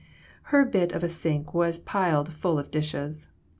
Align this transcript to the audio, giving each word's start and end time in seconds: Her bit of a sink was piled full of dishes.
Her 0.49 0.65
bit 0.65 0.93
of 0.93 1.03
a 1.03 1.09
sink 1.09 1.53
was 1.53 1.77
piled 1.77 2.33
full 2.33 2.57
of 2.57 2.71
dishes. 2.71 3.27